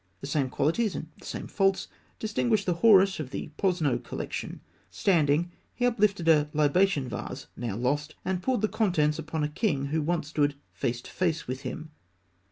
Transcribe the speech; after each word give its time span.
The 0.19 0.25
same 0.25 0.49
qualities 0.49 0.95
and 0.95 1.09
the 1.19 1.25
same 1.27 1.45
faults 1.45 1.87
distinguish 2.17 2.65
the 2.65 2.73
Horus 2.73 3.19
of 3.19 3.29
the 3.29 3.51
Posno 3.59 4.03
collection 4.03 4.49
(fig. 4.49 4.61
280). 4.61 4.61
Standing, 4.89 5.51
he 5.75 5.85
uplifted 5.85 6.27
a 6.27 6.49
libation 6.53 7.07
vase; 7.07 7.45
now 7.55 7.75
lost, 7.75 8.15
and 8.25 8.41
poured 8.41 8.61
the 8.61 8.67
contents 8.67 9.19
upon 9.19 9.43
a 9.43 9.47
king 9.47 9.85
who 9.93 10.01
once 10.01 10.29
stood 10.29 10.55
face 10.73 11.01
to 11.01 11.11
face 11.11 11.47
with 11.47 11.61
him. 11.61 11.91